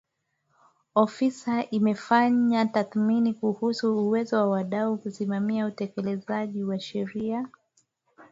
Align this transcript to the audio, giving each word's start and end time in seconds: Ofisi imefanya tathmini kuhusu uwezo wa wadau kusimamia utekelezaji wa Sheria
Ofisi 0.95 1.57
imefanya 1.71 2.65
tathmini 2.73 3.33
kuhusu 3.33 3.97
uwezo 4.07 4.35
wa 4.37 4.45
wadau 4.49 4.97
kusimamia 4.97 5.65
utekelezaji 5.65 6.63
wa 6.63 6.79
Sheria 6.79 7.47